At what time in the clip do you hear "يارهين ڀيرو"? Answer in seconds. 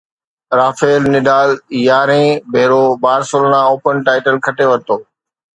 1.81-2.81